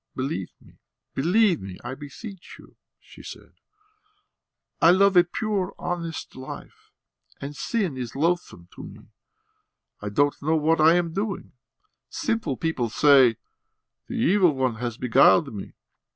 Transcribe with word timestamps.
"Believe 0.15 0.49
me, 0.59 0.79
believe 1.13 1.61
me, 1.61 1.77
I 1.83 1.93
beseech 1.93 2.55
you..." 2.57 2.75
she 3.09 3.21
said. 3.21 3.53
"I 4.81 4.89
love 4.89 5.15
a 5.15 5.23
pure, 5.23 5.75
honest 5.77 6.35
life, 6.35 6.91
and 7.39 7.55
sin 7.55 7.97
is 7.97 8.15
loathsome 8.15 8.67
to 8.73 8.81
me. 8.83 9.11
I 10.01 10.09
don't 10.09 10.41
know 10.41 10.55
what 10.55 10.81
I 10.81 10.95
am 10.95 11.13
doing. 11.13 11.51
Simple 12.09 12.57
people 12.57 12.89
say: 12.89 13.37
'The 14.07 14.15
Evil 14.17 14.55
One 14.55 14.77
has 14.77 14.97
beguiled 14.97 15.53
me.' 15.53 15.73